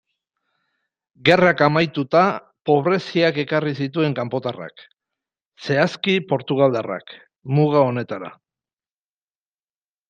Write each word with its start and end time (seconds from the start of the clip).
Gerrak 1.27 1.61
amaituta, 1.65 2.23
pobreziak 2.69 3.37
ekarri 3.45 3.75
zituen 3.85 4.17
kanpotarrak, 4.21 4.85
zehazki 5.69 6.17
portugaldarrak, 6.33 7.17
muga 7.59 7.87
honetara. 7.91 8.37